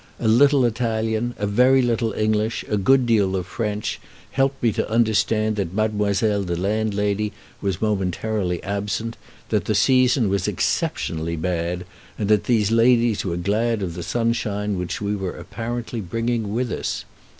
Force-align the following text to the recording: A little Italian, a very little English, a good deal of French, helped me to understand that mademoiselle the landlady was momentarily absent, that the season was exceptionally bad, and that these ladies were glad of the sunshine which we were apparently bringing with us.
A 0.19 0.27
little 0.27 0.65
Italian, 0.65 1.35
a 1.37 1.45
very 1.45 1.83
little 1.83 2.11
English, 2.13 2.65
a 2.67 2.75
good 2.75 3.05
deal 3.05 3.35
of 3.35 3.45
French, 3.45 3.99
helped 4.31 4.63
me 4.63 4.71
to 4.71 4.89
understand 4.91 5.57
that 5.57 5.75
mademoiselle 5.75 6.41
the 6.41 6.59
landlady 6.59 7.33
was 7.61 7.83
momentarily 7.83 8.63
absent, 8.63 9.15
that 9.49 9.65
the 9.65 9.75
season 9.75 10.27
was 10.27 10.47
exceptionally 10.47 11.35
bad, 11.35 11.85
and 12.17 12.29
that 12.29 12.45
these 12.45 12.71
ladies 12.71 13.23
were 13.23 13.37
glad 13.37 13.83
of 13.83 13.93
the 13.93 14.01
sunshine 14.01 14.75
which 14.75 15.01
we 15.01 15.15
were 15.15 15.37
apparently 15.37 16.01
bringing 16.01 16.51
with 16.51 16.71
us. 16.71 17.05